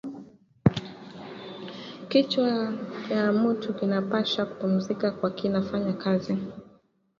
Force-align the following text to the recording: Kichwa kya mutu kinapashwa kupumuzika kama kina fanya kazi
Kichwa 2.09 2.51
kya 3.07 3.23
mutu 3.37 3.69
kinapashwa 3.77 4.43
kupumuzika 4.49 5.11
kama 5.11 5.29
kina 5.37 5.61
fanya 5.69 5.93
kazi 5.93 6.33